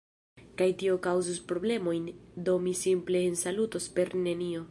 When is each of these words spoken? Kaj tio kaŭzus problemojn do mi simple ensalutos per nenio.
Kaj 0.61 0.67
tio 0.83 0.95
kaŭzus 1.07 1.37
problemojn 1.51 2.09
do 2.49 2.57
mi 2.65 2.75
simple 2.81 3.23
ensalutos 3.29 3.91
per 3.99 4.13
nenio. 4.27 4.59